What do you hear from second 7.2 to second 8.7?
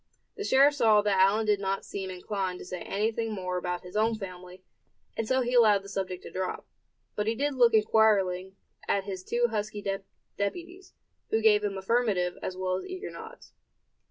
he did look inquiringly